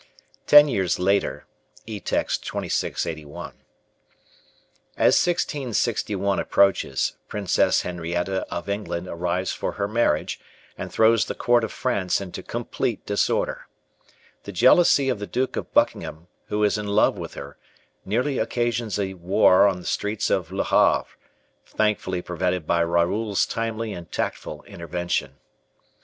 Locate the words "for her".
9.51-9.87